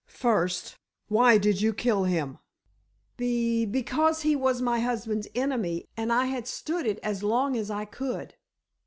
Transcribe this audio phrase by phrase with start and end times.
[0.07, 0.79] First,
[1.09, 2.39] why did you kill him?"
[3.17, 8.33] "Be—because he was my husband's enemy—and I had stood it as long as I could."